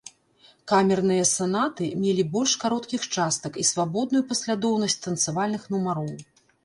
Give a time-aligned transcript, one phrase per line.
[0.71, 6.11] Камерныя санаты мелі больш кароткіх частак і свабодную паслядоўнасць танцавальных нумароў.